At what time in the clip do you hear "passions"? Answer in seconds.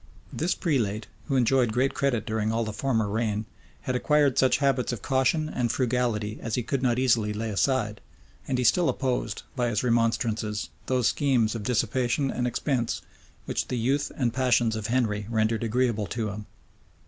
14.33-14.75